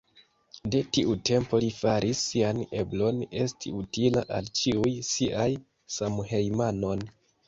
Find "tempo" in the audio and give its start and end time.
1.29-1.57